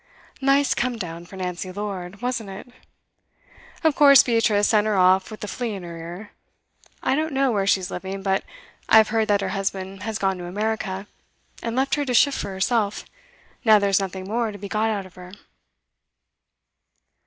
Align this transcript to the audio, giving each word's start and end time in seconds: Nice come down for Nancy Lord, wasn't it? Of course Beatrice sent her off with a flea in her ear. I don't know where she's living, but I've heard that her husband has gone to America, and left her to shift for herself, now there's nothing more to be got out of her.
Nice 0.41 0.73
come 0.73 0.97
down 0.97 1.27
for 1.27 1.35
Nancy 1.35 1.71
Lord, 1.71 2.23
wasn't 2.23 2.49
it? 2.49 2.67
Of 3.83 3.95
course 3.95 4.23
Beatrice 4.23 4.67
sent 4.69 4.87
her 4.87 4.95
off 4.97 5.29
with 5.29 5.43
a 5.43 5.47
flea 5.47 5.75
in 5.75 5.83
her 5.83 5.95
ear. 5.95 6.31
I 7.03 7.13
don't 7.13 7.33
know 7.33 7.51
where 7.51 7.67
she's 7.67 7.91
living, 7.91 8.23
but 8.23 8.43
I've 8.89 9.09
heard 9.09 9.27
that 9.27 9.41
her 9.41 9.49
husband 9.49 10.01
has 10.01 10.17
gone 10.17 10.39
to 10.39 10.45
America, 10.45 11.05
and 11.61 11.75
left 11.75 11.93
her 11.93 12.05
to 12.05 12.15
shift 12.15 12.39
for 12.39 12.49
herself, 12.49 13.05
now 13.63 13.77
there's 13.77 13.99
nothing 13.99 14.27
more 14.27 14.51
to 14.51 14.57
be 14.57 14.67
got 14.67 14.89
out 14.89 15.05
of 15.05 15.13
her. 15.13 15.33